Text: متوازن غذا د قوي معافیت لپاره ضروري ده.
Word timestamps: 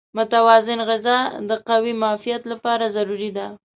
متوازن 0.17 0.79
غذا 0.89 1.17
د 1.49 1.51
قوي 1.69 1.93
معافیت 2.01 2.41
لپاره 2.51 2.85
ضروري 2.97 3.31
ده. 3.37 3.47